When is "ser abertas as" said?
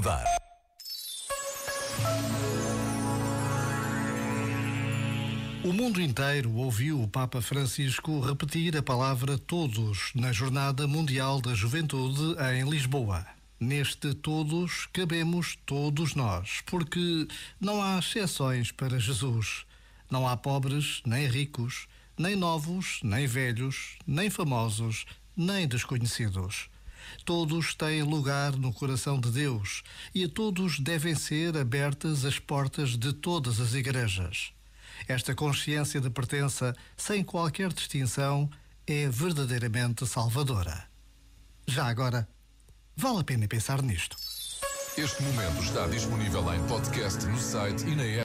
31.14-32.38